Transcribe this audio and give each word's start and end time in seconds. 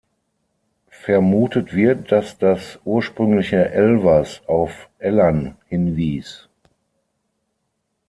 Vermutet 1.05 1.75
wird, 1.75 2.11
dass 2.11 2.39
das 2.39 2.79
ursprüngliche 2.85 3.69
„Elvers“ 3.69 4.41
auf 4.47 4.89
Ellern 4.97 5.57
hinwies. 5.67 6.49